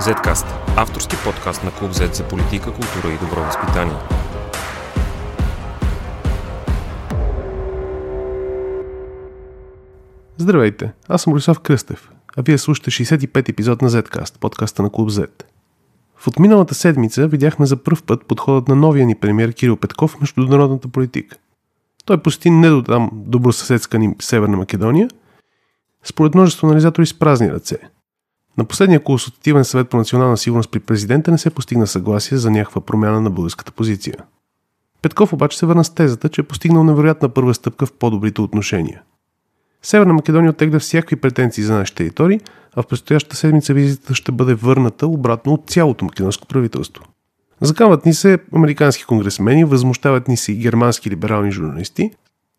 [0.00, 3.96] Zcast– авторски подкаст на Клуб Z за политика, култура и добро възпитание.
[10.36, 15.10] Здравейте, аз съм Борислав Кръстев, а вие слушате 65 епизод на Zcast, подкаста на Клуб
[15.10, 15.28] Z.
[16.16, 20.20] В отминалата седмица видяхме за първ път подходът на новия ни премьер Кирил Петков в
[20.20, 21.36] международната политика.
[22.04, 25.08] Той посети не до там добросъседска ни Северна Македония,
[26.04, 27.76] според множество анализатори с празни ръце–
[28.58, 32.80] на последния консултативен съвет по национална сигурност при президента не се постигна съгласие за някаква
[32.80, 34.14] промяна на българската позиция.
[35.02, 39.02] Петков обаче се върна с тезата, че е постигнал невероятна първа стъпка в по-добрите отношения.
[39.82, 42.40] Северна Македония оттегля всякакви претенции за нашите територии,
[42.76, 47.04] а в предстоящата седмица визитата ще бъде върната обратно от цялото македонско правителство.
[47.60, 52.10] Закамват ни се американски конгресмени, възмущават ни се и германски либерални журналисти,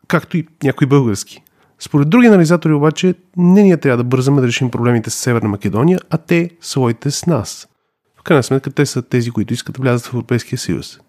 [0.08, 1.44] както и някои български.
[1.80, 6.00] Според други анализатори обаче, не ние трябва да бързаме да решим проблемите с Северна Македония,
[6.10, 7.68] а те своите с нас.
[8.16, 11.00] В крайна сметка те са тези, които искат да влязат в Европейския съюз.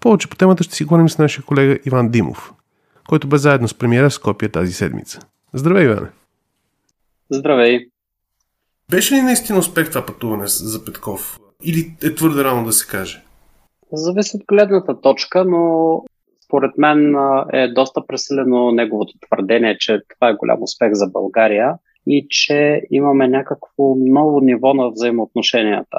[0.00, 2.52] Повече по темата ще си говорим с нашия колега Иван Димов,
[3.08, 5.20] който бе заедно с премиера в Скопия тази седмица.
[5.52, 6.08] Здравей, Иване!
[7.30, 7.78] Здравей!
[8.90, 11.38] Беше ли наистина успех това пътуване за Петков?
[11.62, 13.24] Или е твърде рано да се каже?
[13.92, 16.02] Зависи от гледната точка, но
[16.54, 17.14] според мен
[17.52, 21.74] е доста преселено неговото твърдение, че това е голям успех за България
[22.06, 25.98] и че имаме някакво ново ниво на взаимоотношенията.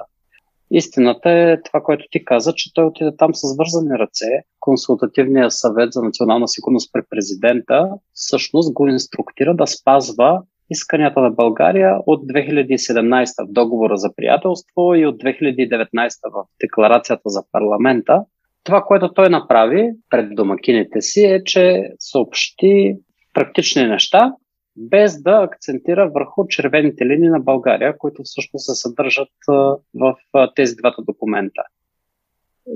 [0.71, 4.25] Истината е това, което ти каза, че той отиде там с вързани ръце.
[4.59, 11.97] Консултативният съвет за национална сигурност при президента всъщност го инструктира да спазва исканията на България
[12.05, 18.23] от 2017 в договора за приятелство и от 2019 в декларацията за парламента,
[18.65, 22.97] това, което той направи пред домакините си е, че съобщи
[23.33, 24.33] практични неща,
[24.77, 29.29] без да акцентира върху червените линии на България, които всъщност се съдържат
[29.93, 30.15] в
[30.55, 31.61] тези двата документа.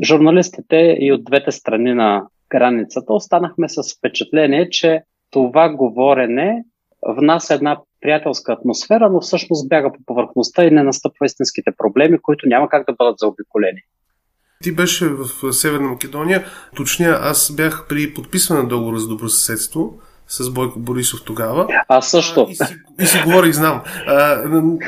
[0.03, 6.63] Журналистите и от двете страни на границата останахме с впечатление, че това говорене
[7.07, 12.47] внася една приятелска атмосфера, но всъщност бяга по повърхността и не настъпва истинските проблеми, които
[12.47, 13.81] няма как да бъдат заобиколени.
[14.63, 16.45] Ти беше в Северна Македония.
[16.75, 21.67] Точня, аз бях при подписване на договора за добросъседство с Бойко Борисов тогава.
[21.87, 22.47] Аз също.
[22.49, 23.81] А, и, си, и си говорих, знам.
[24.07, 24.43] А,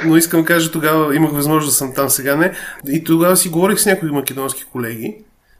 [0.05, 2.53] но искам да кажа, тогава имах възможност да съм там, сега не.
[2.87, 5.15] И тогава си говорих с някои македонски колеги,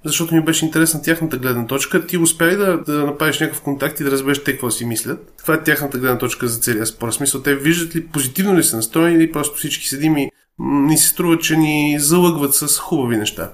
[0.06, 2.08] защото ми беше интересна тяхната гледна точка.
[2.08, 5.34] Ти успя ли да, да направиш някакъв контакт и да разбереш те какво си мислят?
[5.42, 7.12] Това е тяхната гледна точка за целия спор.
[7.12, 11.08] Смисъл, те виждат ли позитивно ли са настроени или просто всички седим и ни се
[11.08, 13.52] струва, че ни залъгват с хубави неща?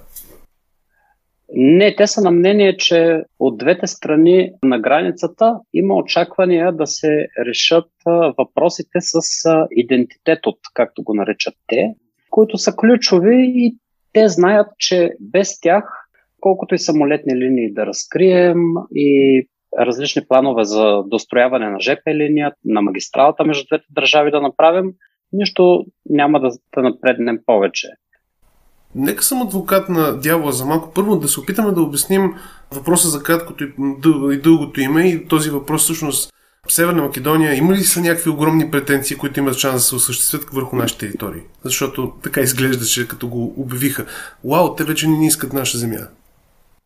[1.53, 7.27] Не, те са на мнение, че от двете страни на границата има очаквания да се
[7.45, 7.85] решат
[8.37, 9.21] въпросите с
[9.71, 11.93] идентитетът, както го наричат те,
[12.29, 13.77] които са ключови и
[14.13, 15.83] те знаят, че без тях,
[16.39, 18.59] колкото и самолетни линии да разкрием
[18.95, 19.47] и
[19.79, 24.91] различни планове за дострояване на ЖП линия, на магистралата между двете държави да направим,
[25.33, 26.49] нищо няма да,
[26.81, 27.87] напреднем повече.
[28.97, 30.91] Нека съм адвокат на дявола за малко.
[30.93, 32.33] Първо да се опитаме да обясним
[32.71, 36.33] въпроса за краткото и, дългото име и този въпрос всъщност
[36.69, 40.75] Северна Македония има ли са някакви огромни претенции, които имат шанс да се осъществят върху
[40.75, 41.41] нашите територии?
[41.63, 44.05] Защото така изглеждаше, като го обявиха.
[44.45, 46.07] Вау, те вече не искат наша земя.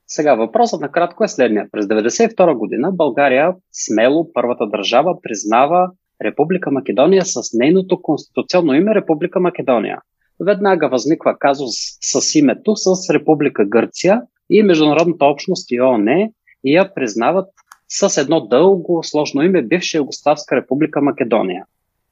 [0.07, 1.65] Сега въпросът накратко е следния.
[1.71, 5.89] През 1992 година България смело първата държава признава
[6.25, 9.97] Република Македония с нейното конституционно име Република Македония
[10.45, 16.29] веднага възниква казус с името с Република Гърция и Международната общност и ООН
[16.65, 17.49] я признават
[17.89, 21.65] с едно дълго, сложно име бивша Югославска република Македония.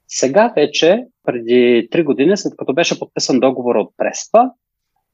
[0.08, 4.50] Сега вече, преди три години, след като беше подписан договор от Преспа,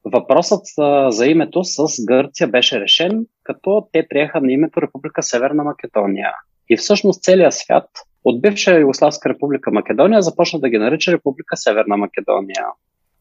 [0.05, 0.63] въпросът
[1.09, 6.33] за името с Гърция беше решен, като те приеха на името Република Северна Македония.
[6.69, 7.89] И всъщност целият свят
[8.25, 12.65] от бивша Югославска република Македония започна да ги нарича Република Северна Македония.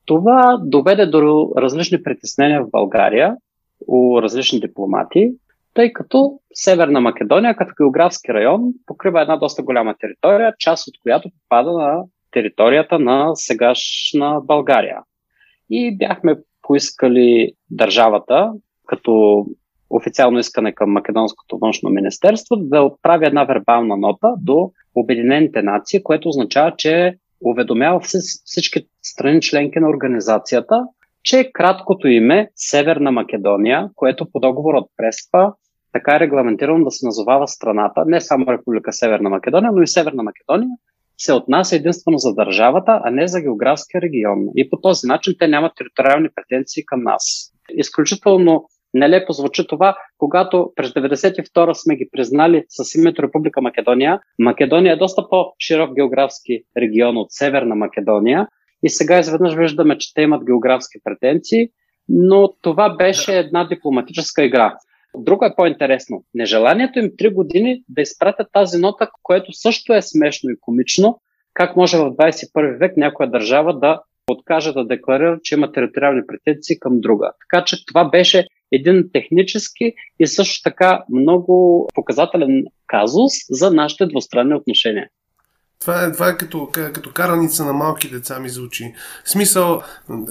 [0.06, 3.36] Това доведе до различни притеснения в България
[3.88, 5.32] у различни дипломати,
[5.74, 11.30] тъй като Северна Македония като географски район покрива една доста голяма територия, част от която
[11.30, 14.98] попада на територията на сегашна България.
[15.70, 18.52] И бяхме поискали държавата,
[18.86, 19.46] като
[19.90, 26.30] официално искане към Македонското външно министерство, да отправи една вербална нота до Обединените нации, което
[26.30, 28.00] означава, че уведомява
[28.46, 30.84] всички страни членки на организацията,
[31.24, 35.52] че краткото име Северна Македония, което по договор от Преспа
[35.94, 40.24] така е регламентирано да се назовава страната, не само Република Северна Македония, но и Северна
[40.24, 40.70] Македония,
[41.18, 44.40] се отнася единствено за държавата, а не за географския регион.
[44.56, 47.52] И по този начин те нямат териториални претенции към нас.
[47.70, 54.20] Изключително нелепо звучи това, когато през 92 сме ги признали с името Република Македония.
[54.40, 58.48] Македония е доста по-широк географски регион от Северна Македония
[58.84, 61.70] и сега изведнъж виждаме, че те имат географски претенции,
[62.10, 64.78] но това беше една дипломатическа игра.
[65.18, 66.24] Друго е по-интересно.
[66.34, 71.20] Нежеланието им три години да изпратят тази нота, което също е смешно и комично,
[71.54, 74.02] как може в 21 век някоя държава да
[74.32, 77.32] откаже да декларира, че има териториални претенции към друга.
[77.40, 84.56] Така че това беше един технически и също така много показателен казус за нашите двустранни
[84.56, 85.08] отношения.
[85.80, 88.94] Това е, това е като, като караница на малки деца ми звучи.
[89.26, 89.82] В смисъл,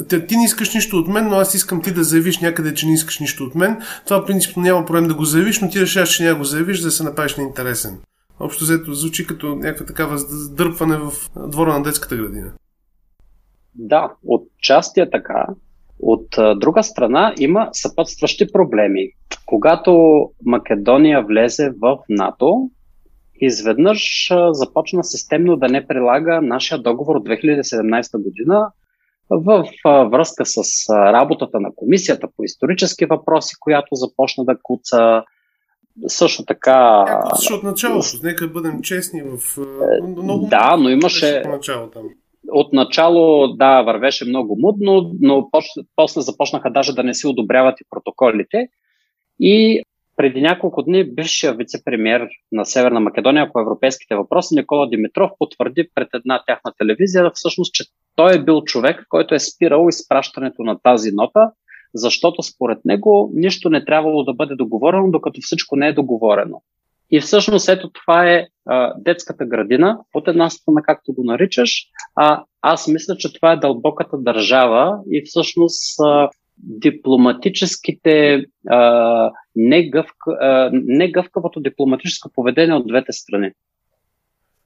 [0.09, 2.87] ти, ти не искаш нищо от мен, но аз искам ти да заявиш някъде, че
[2.87, 3.77] не искаш нищо от мен.
[4.07, 6.87] Това принципно няма проблем да го заявиш, но ти решаваш, че няма го заявиш, за
[6.87, 7.99] да се направиш неинтересен.
[8.41, 10.19] Общо взето звучи като някаква такава
[10.51, 11.13] дърпване в
[11.49, 12.53] двора на детската градина.
[13.75, 15.47] Да, от части е така.
[16.01, 16.27] От
[16.57, 19.09] друга страна има съпътстващи проблеми.
[19.47, 22.71] Когато Македония влезе в НАТО,
[23.41, 28.71] изведнъж започна системно да не прилага нашия договор от 2017 година
[29.31, 30.61] в връзка с
[30.91, 35.23] работата на комисията по исторически въпроси, която започна да куца.
[36.07, 37.05] Също така.
[37.35, 39.59] Защото от началото, нека бъдем честни в.
[40.03, 41.43] Много да, но имаше.
[41.47, 42.03] Начало там.
[42.57, 45.49] Отначало, да, вървеше много мудно, но
[45.97, 48.69] после започнаха даже да не си одобряват и протоколите.
[49.41, 49.83] И
[50.17, 56.09] преди няколко дни бившия вице-премьер на Северна Македония по европейските въпроси Никола Димитров потвърди пред
[56.15, 57.85] една тяхна телевизия всъщност, че
[58.17, 61.51] той е бил човек, който е спирал изпращането на тази нота,
[61.95, 66.63] защото според него нищо не трябвало да бъде договорено, докато всичко не е договорено.
[67.15, 71.83] И всъщност ето това е а, детската градина, от една страна, както го наричаш,
[72.17, 76.29] а аз мисля, че това е дълбоката държава и всъщност а,
[76.59, 83.51] дипломатическите, а, негъвка, а, негъвкавото дипломатическо поведение от двете страни,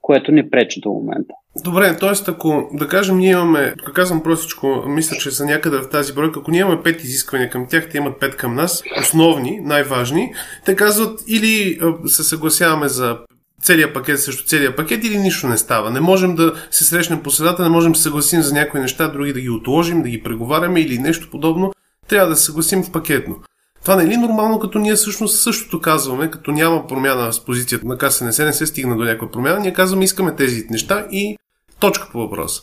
[0.09, 1.35] което ни пречи до момента.
[1.65, 2.31] Добре, т.е.
[2.31, 6.41] ако да кажем, ние имаме, ако казвам простичко, мисля, че са някъде в тази бройка,
[6.41, 10.33] ако ние имаме пет изисквания към тях, те имат пет към нас, основни, най-важни,
[10.65, 13.19] те казват или се съгласяваме за
[13.63, 15.91] целият пакет срещу целият пакет или нищо не става.
[15.91, 19.09] Не можем да се срещнем по средата, не можем да се съгласим за някои неща,
[19.09, 21.73] други да ги отложим, да ги преговаряме или нещо подобно.
[22.09, 23.37] Трябва да се съгласим в пакетно.
[23.83, 27.87] Това не е ли нормално, като ние всъщност същото казваме, като няма промяна с позицията
[27.87, 31.37] на КСНС, не се стигна до някаква промяна, ние казваме искаме тези неща и
[31.81, 32.63] точка по въпроса.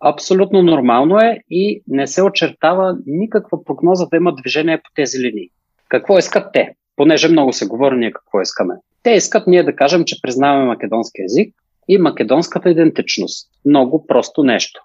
[0.00, 5.48] Абсолютно нормално е и не се очертава никаква прогноза да има движение по тези линии.
[5.88, 6.74] Какво искат те?
[6.96, 8.74] Понеже много се говори ние какво искаме.
[9.02, 11.54] Те искат ние да кажем, че признаваме македонски язик
[11.88, 13.48] и македонската идентичност.
[13.64, 14.80] Много просто нещо.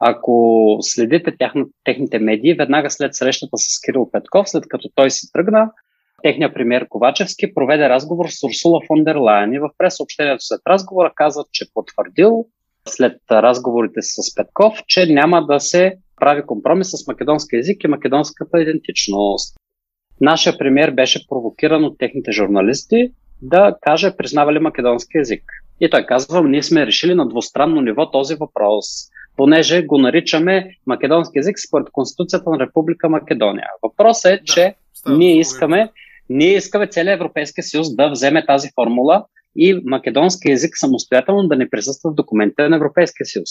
[0.00, 5.32] Ако следите тяхна, техните медии, веднага след срещата с Кирил Петков, след като той си
[5.32, 5.70] тръгна,
[6.22, 11.12] техният премьер Ковачевски проведе разговор с Урсула фон дер Лайен и в пресъобщението след разговора
[11.14, 12.46] казват, че потвърдил
[12.88, 18.60] след разговорите с Петков, че няма да се прави компромис с македонски язик и македонската
[18.60, 19.56] идентичност.
[20.20, 23.12] Нашия премьер беше провокиран от техните журналисти
[23.42, 25.42] да каже признава ли македонски язик.
[25.80, 28.86] И той казва, ние сме решили на двустранно ниво този въпрос,
[29.38, 33.66] понеже го наричаме македонски язик според Конституцията на Република Македония.
[33.82, 34.74] Въпросът е, че
[35.06, 35.90] да, ние искаме,
[36.28, 39.24] ние искаме целият Европейски съюз да вземе тази формула
[39.56, 43.48] и македонски язик самостоятелно да не присъства в документите на Европейския съюз.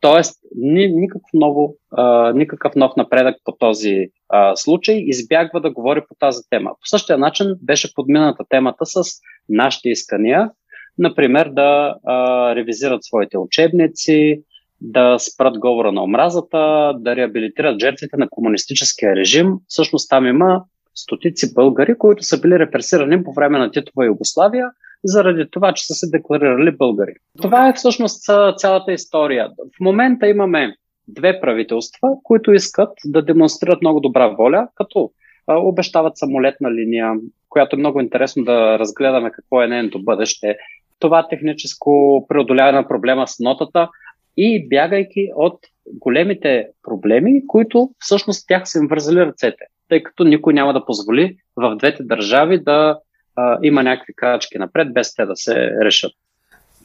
[0.00, 6.00] Тоест, ни, никакъв, ново, а, никакъв нов напредък по този а, случай избягва да говори
[6.08, 6.70] по тази тема.
[6.70, 9.02] По същия начин беше подмината темата с
[9.48, 10.50] нашите искания,
[10.98, 14.42] например да а, ревизират своите учебници,
[14.80, 19.54] да спрат говора на омразата, да реабилитират жертвите на комунистическия режим.
[19.68, 20.62] Всъщност там има
[20.94, 24.66] стотици българи, които са били репресирани по време на Титова Югославия
[25.04, 27.14] заради това, че са се декларирали българи.
[27.42, 28.24] Това е всъщност
[28.56, 29.48] цялата история.
[29.76, 30.74] В момента имаме
[31.08, 35.10] две правителства, които искат да демонстрират много добра воля, като
[35.48, 37.14] обещават самолетна линия,
[37.48, 40.56] която е много интересно да разгледаме какво е нейното бъдеще.
[40.98, 43.88] Това техническо преодоляване на проблема с нотата
[44.36, 45.58] и бягайки от
[45.92, 51.36] големите проблеми, които всъщност тях са им вързали ръцете, тъй като никой няма да позволи
[51.56, 52.98] в двете държави да
[53.36, 56.12] а, има някакви крачки напред, без те да се решат.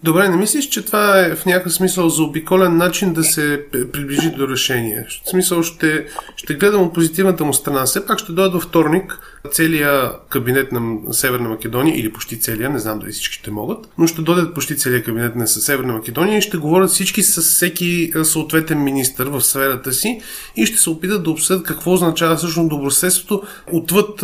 [0.04, 4.32] Добре, не мислиш, че това е в някакъв смисъл за обиколен начин да се приближи
[4.32, 5.08] до решение?
[5.26, 6.06] В смисъл ще,
[6.36, 7.84] ще гледам от позитивната му страна.
[7.84, 9.20] Все пак ще дойде във вторник
[9.52, 14.08] целият кабинет на Северна Македония, или почти целия, не знам дали всички ще могат, но
[14.08, 18.84] ще дойдат почти целият кабинет на Северна Македония и ще говорят всички с всеки съответен
[18.84, 20.22] министр в сферата си
[20.56, 24.24] и ще се опитат да обсъдят какво означава всъщност добросъседството отвъд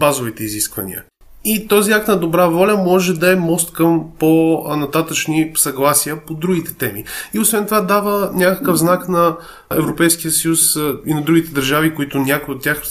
[0.00, 1.04] базовите изисквания.
[1.44, 6.74] И този акт на добра воля може да е мост към по-нататъчни съгласия по другите
[6.74, 7.04] теми.
[7.34, 9.36] И освен това дава някакъв знак на
[9.70, 12.82] Европейския съюз и на другите държави, които някои от тях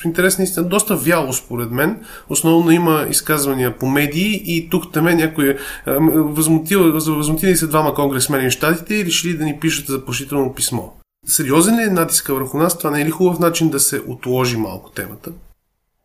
[0.00, 2.04] в интерес наистина доста вяло според мен.
[2.28, 5.56] Основно има изказвания по медии и тук теме някои
[5.86, 10.82] възмутили се двама конгресмени в щатите и решили да ни пишат заплашително писмо.
[11.26, 12.78] Сериозен ли е натиска върху нас?
[12.78, 15.30] Това не е ли хубав начин да се отложи малко темата?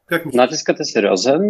[0.06, 1.42] Как Натискът е сериозен.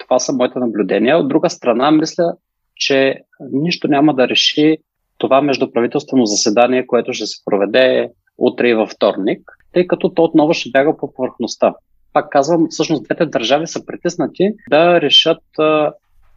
[0.00, 1.18] Това са моите наблюдения.
[1.18, 2.32] От друга страна, мисля,
[2.76, 3.20] че
[3.52, 4.76] нищо няма да реши
[5.18, 9.40] това междуправителствено заседание, което ще се проведе утре и във вторник,
[9.72, 11.74] тъй като то отново ще бяга по повърхността.
[12.12, 15.42] Пак казвам, всъщност двете държави са притиснати да решат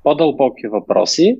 [0.03, 1.38] по-дълбоки въпроси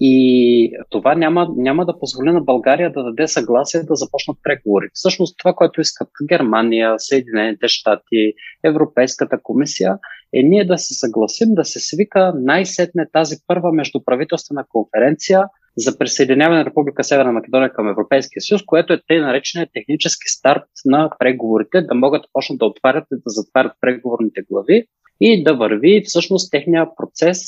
[0.00, 4.86] и това няма, няма да позволи на България да даде съгласие да започнат преговори.
[4.92, 8.32] Всъщност това, което искат Германия, Съединените щати,
[8.64, 9.98] Европейската комисия,
[10.34, 15.42] е ние да се съгласим да се свика най-сетне тази първа междуправителствена конференция
[15.76, 20.64] за присъединяване на Република Северна Македония към Европейския съюз, което е тъй наречения технически старт
[20.84, 24.86] на преговорите, да могат да почнат да отварят и да затварят преговорните глави
[25.24, 27.40] и да върви всъщност техния процес,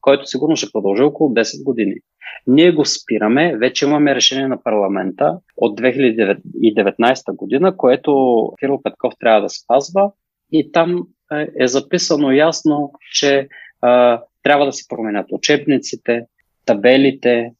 [0.00, 1.94] който сигурно ще продължи около 10 години.
[2.46, 8.12] Ние го спираме, вече имаме решение на парламента от 2019 година, което
[8.60, 10.10] Кирил Петков трябва да спазва
[10.52, 11.06] и там
[11.58, 13.48] е записано ясно, че
[13.80, 16.22] а, трябва да си променят учебниците,
[16.66, 17.52] табелите,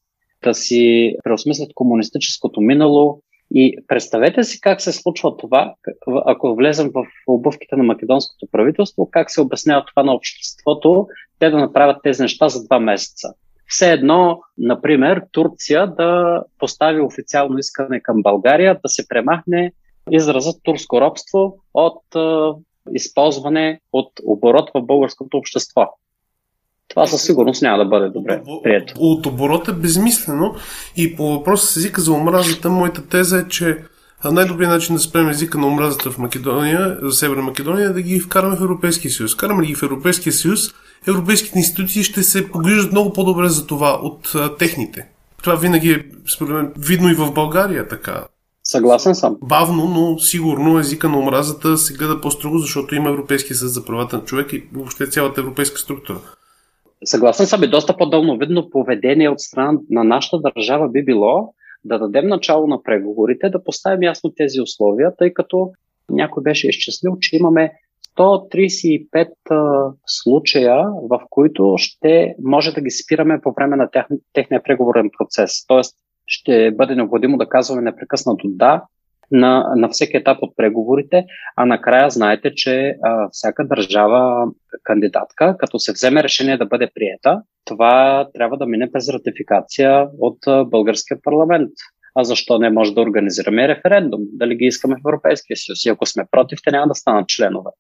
[0.45, 3.23] да си преосмислят комунистическото минало.
[3.55, 5.75] И представете си как се случва това,
[6.27, 11.07] ако влезем в обувките на македонското правителство, как се обяснява това на обществото,
[11.39, 13.29] те да направят тези неща за два месеца.
[13.67, 19.73] Все едно, например, Турция да постави официално искане към България да се премахне
[20.11, 22.03] изразът турско робство от
[22.95, 25.89] използване от оборот в българското общество.
[26.91, 28.95] Това със сигурност няма да бъде добре прието.
[28.99, 30.55] От оборот е безмислено
[30.97, 33.79] и по въпроса с езика за омразата, моята теза е, че
[34.25, 38.21] най-добрият начин да спрем езика на омразата в Македония, за Северна Македония, е да ги
[38.21, 39.37] вкараме в Европейския съюз.
[39.37, 40.75] Караме ги в Европейския съюз,
[41.09, 45.09] европейските институции ще се погрижат много по-добре за това от а, техните.
[45.43, 46.05] Това винаги е,
[46.35, 48.25] според мен, видно и в България така.
[48.65, 49.37] Съгласен съм.
[49.43, 54.17] Бавно, но сигурно езика на омразата се гледа по-строго, защото има Европейски съд за правата
[54.17, 56.19] на човек и въобще цялата европейска структура.
[57.05, 61.55] Съгласен съм и доста по-дълновидно поведение от страна на нашата държава би било
[61.85, 65.71] да дадем начало на преговорите, да поставим ясно тези условия, тъй като
[66.11, 67.73] някой беше изчислил, че имаме
[68.19, 74.63] 135 а, случая, в които ще може да ги спираме по време на тех, техния
[74.63, 75.67] преговорен процес.
[75.67, 78.85] Тоест, ще бъде необходимо да казваме непрекъснато да
[79.31, 81.25] на, на всеки етап от преговорите,
[81.57, 84.47] а накрая знаете, че а, всяка държава
[84.83, 90.39] кандидатка, като се вземе решение да бъде приета, това трябва да мине през ратификация от
[90.47, 91.71] а, българския парламент.
[92.15, 94.21] А защо не може да организираме референдум?
[94.33, 95.85] Дали ги искаме в Европейския съюз?
[95.85, 97.71] И ако сме против, те няма да станат членове.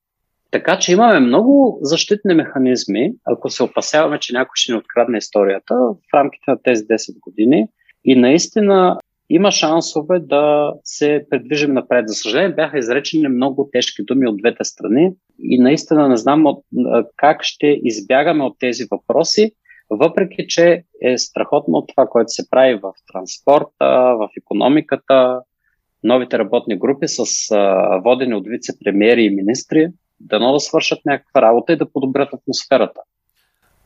[0.50, 5.74] Така че имаме много защитни механизми, ако се опасяваме, че някой ще ни открадне историята
[5.74, 7.66] в рамките на тези 10 години.
[8.04, 8.98] И наистина
[9.30, 12.08] има шансове да се предвижим напред.
[12.08, 16.64] За съжаление, бяха изречени много тежки думи от двете страни и наистина не знам от,
[17.16, 19.52] как ще избягаме от тези въпроси,
[19.90, 25.40] въпреки че е страхотно от това, което се прави в транспорта, в економиката,
[26.04, 27.24] новите работни групи с
[28.04, 29.88] водени от вице-премьери и министри,
[30.20, 33.00] дано да свършат някаква работа и да подобрят атмосферата.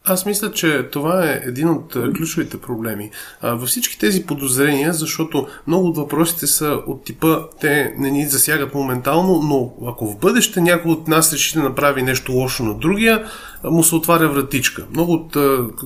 [0.06, 3.10] Аз мисля, че това е един от ключовите проблеми.
[3.42, 8.74] Във всички тези подозрения, защото много от въпросите са от типа, те не ни засягат
[8.74, 13.24] моментално, но ако в бъдеще някой от нас реши да направи нещо лошо на другия,
[13.64, 14.86] му се отваря вратичка.
[14.90, 15.36] Много от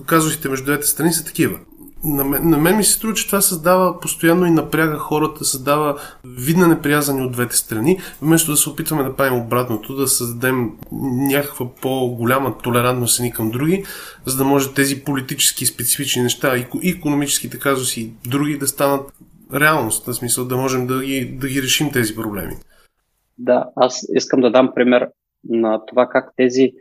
[0.06, 1.58] казусите между двете страни са такива
[2.04, 6.00] на мен, на мен ми се струва, че това създава постоянно и напряга хората, създава
[6.24, 10.70] видна неприязани от двете страни, вместо да се опитваме да правим обратното, да създадем
[11.32, 13.84] някаква по-голяма толерантност ни към други,
[14.26, 19.12] за да може тези политически специфични неща и економическите казуси и други да станат
[19.54, 22.54] реалност, в смисъл да можем да ги, да ги решим тези проблеми.
[23.38, 25.08] Да, аз искам да дам пример
[25.48, 26.72] на това как тези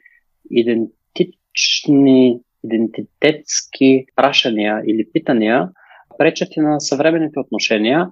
[0.52, 5.70] идентични идентитетски прашания или питания
[6.18, 8.10] пречат и на съвременните отношения.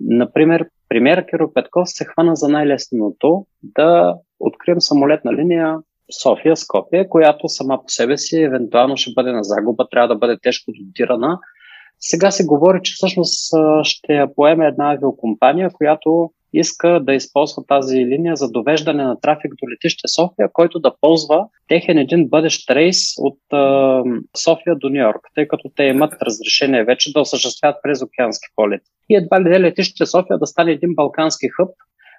[0.00, 5.76] Например, премьер Киро Петков се хвана за най-лесното да открием самолетна линия
[6.22, 10.38] София, Скопия, която сама по себе си евентуално ще бъде на загуба, трябва да бъде
[10.42, 11.38] тежко дотирана.
[11.98, 17.96] Сега се говори, че всъщност ще я поеме една авиокомпания, която иска да използва тази
[17.96, 22.98] линия за довеждане на трафик до летище София, който да ползва техен един бъдещ рейс
[23.18, 23.58] от е,
[24.36, 28.90] София до Нью Йорк, тъй като те имат разрешение вече да осъществяват през океански полети.
[29.10, 31.70] И едва ли летище София да стане един балкански хъб,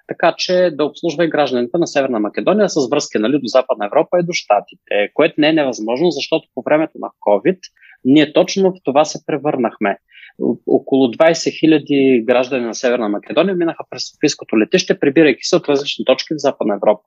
[0.08, 4.18] така че да обслужва и гражданите на Северна Македония с връзки нали, до Западна Европа
[4.20, 7.58] и до Штатите, което не е невъзможно, защото по времето на COVID
[8.06, 9.98] ние точно в това се превърнахме.
[10.66, 16.04] Около 20 хиляди граждани на Северна Македония минаха през Софийското летище, прибирайки се от различни
[16.04, 17.02] точки в Западна Европа.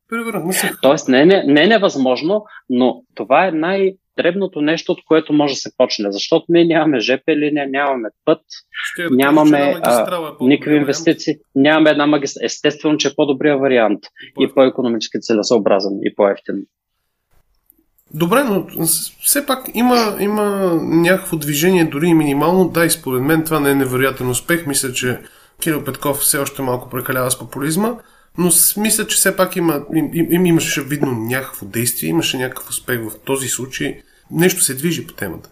[0.81, 5.33] Тоест не е, не, не е невъзможно, но това е най- дребното нещо, от което
[5.33, 6.11] може да се почне.
[6.11, 8.41] Защото ние нямаме ЖП линия, нямаме път,
[8.71, 12.45] Ще нямаме а, никакви инвестиции, нямаме една магистрала.
[12.45, 13.99] Естествено, че е по-добрия вариант
[14.35, 16.55] по и по-економически целесообразен и по-ефтин.
[18.13, 18.67] Добре, но
[19.21, 22.69] все пак има, има някакво движение, дори и минимално.
[22.69, 24.67] Да, и според мен това не е невероятен успех.
[24.67, 25.19] Мисля, че
[25.61, 27.95] Кирил Петков все още малко прекалява с популизма,
[28.37, 32.99] но мисля, че все пак има, им, им, имаше видно някакво действие, имаше някакъв успех
[33.09, 34.01] в този случай.
[34.31, 35.49] Нещо се движи по темата.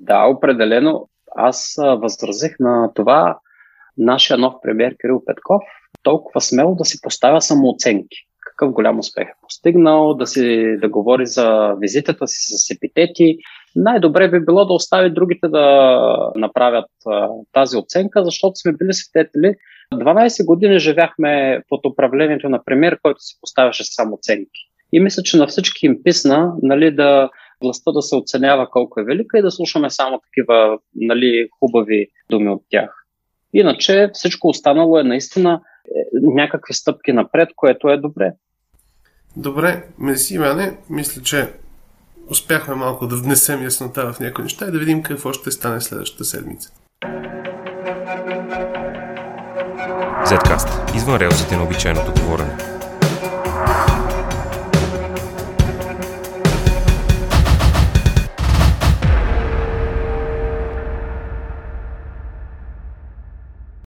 [0.00, 1.08] Да, определено.
[1.36, 3.38] Аз възразих на това
[3.98, 5.62] нашия нов премьер Кирил Петков
[6.02, 8.16] толкова смело да си поставя самооценки
[8.56, 13.36] какъв голям успех е постигнал, да, си, да говори за визитата си с епитети.
[13.76, 19.54] Най-добре би било да остави другите да направят а, тази оценка, защото сме били свидетели.
[19.94, 24.60] 12 години живяхме под управлението на премьер, който си поставяше само оценки.
[24.92, 27.30] И мисля, че на всички им писна нали, да
[27.62, 32.50] властта да се оценява колко е велика и да слушаме само такива нали, хубави думи
[32.50, 33.04] от тях.
[33.54, 38.32] Иначе всичко останало е наистина е, някакви стъпки напред, което е добре.
[39.36, 40.76] Добре, мерси, Иване.
[40.90, 41.52] Мисля, че
[42.30, 46.24] успяхме малко да внесем яснота в някои неща и да видим какво ще стане следващата
[46.24, 46.70] седмица.
[50.26, 50.96] Zcast.
[50.96, 52.56] Извън релсите на обичайното говорене.